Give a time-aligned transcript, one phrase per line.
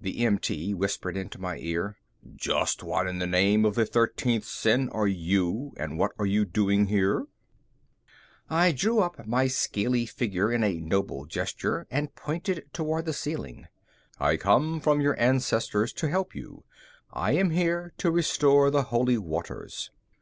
[0.00, 1.98] The MT whispered into my ear,
[2.34, 6.46] "Just what in the name of the thirteenth sin are you and what are you
[6.46, 7.26] doing here?"
[8.48, 13.66] I drew up my scaly figure in a noble gesture and pointed toward the ceiling.
[14.18, 16.64] "I come from your ancestors to help you.
[17.12, 19.90] I am here to restore the Holy Waters."